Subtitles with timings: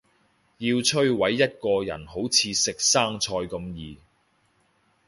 [0.57, 3.99] 要摧毁一個人好似食生菜咁易